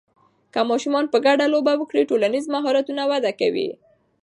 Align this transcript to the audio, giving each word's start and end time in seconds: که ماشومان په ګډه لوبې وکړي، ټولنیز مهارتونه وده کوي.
که 0.53 0.59
ماشومان 0.69 1.05
په 1.13 1.17
ګډه 1.25 1.45
لوبې 1.53 1.73
وکړي، 1.77 2.01
ټولنیز 2.09 2.45
مهارتونه 2.55 3.03
وده 3.11 3.31
کوي. 3.39 3.69